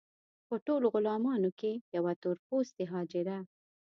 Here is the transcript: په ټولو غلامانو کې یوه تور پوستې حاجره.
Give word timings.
په 0.47 0.55
ټولو 0.65 0.85
غلامانو 0.93 1.49
کې 1.59 1.71
یوه 1.95 2.13
تور 2.21 2.35
پوستې 2.47 2.83
حاجره. 2.91 3.37